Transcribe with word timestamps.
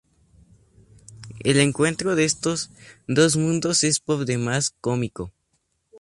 El 1.43 1.59
encuentro 1.59 2.15
de 2.15 2.25
estos 2.25 2.71
dos 3.07 3.35
mundos 3.37 3.83
es 3.83 3.99
por 3.99 4.25
demás 4.25 4.71
cómico. 4.81 5.31